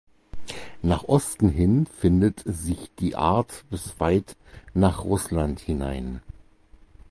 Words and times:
Nach 0.81 1.03
Osten 1.03 1.49
hin 1.49 1.85
findet 1.85 2.41
sich 2.43 2.89
die 2.97 3.15
Art 3.15 3.65
bis 3.69 3.99
weit 3.99 4.35
nach 4.73 5.03
Russland 5.05 5.59
hinein. 5.59 6.23